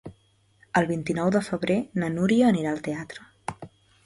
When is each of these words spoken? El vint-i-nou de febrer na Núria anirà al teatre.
El 0.79 0.87
vint-i-nou 0.91 1.29
de 1.35 1.41
febrer 1.49 1.77
na 2.05 2.09
Núria 2.17 2.49
anirà 2.53 2.73
al 2.73 2.83
teatre. 2.89 3.57